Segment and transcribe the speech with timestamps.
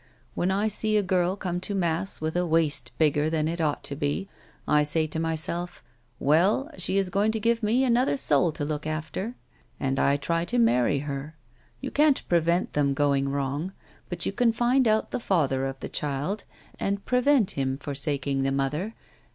[0.33, 3.83] When I see a girl come to mass with a waist bigger than it ought
[3.83, 4.27] to be,
[4.67, 5.83] I say to myself
[6.37, 9.35] —'Well, she is going to give me another soul to look after;'—
[9.79, 11.35] and I try to marry her.
[11.81, 13.73] You can't prevent them going wrong,
[14.09, 16.45] but you can find out the father of the child
[16.79, 18.95] and prevent him forsaking the mother.